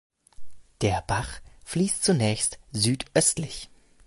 Der 0.81 1.03
Bach 1.03 1.41
fließt 1.63 2.03
zunächst 2.03 2.57
südöstlich. 2.71 3.69